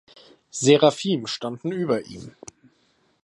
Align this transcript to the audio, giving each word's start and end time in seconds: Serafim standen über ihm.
Serafim 0.49 1.27
standen 1.27 1.71
über 1.71 2.07
ihm. 2.07 2.33